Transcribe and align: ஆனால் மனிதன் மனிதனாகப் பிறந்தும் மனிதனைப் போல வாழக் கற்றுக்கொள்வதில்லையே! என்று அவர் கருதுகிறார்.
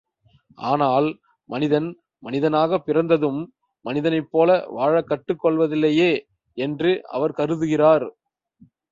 ஆனால் 0.63 1.07
மனிதன் 1.49 1.89
மனிதனாகப் 2.23 2.85
பிறந்தும் 2.85 3.37
மனிதனைப் 3.85 4.29
போல 4.31 4.47
வாழக் 4.69 5.09
கற்றுக்கொள்வதில்லையே! 5.09 6.09
என்று 6.57 6.93
அவர் 7.11 7.37
கருதுகிறார். 7.37 8.07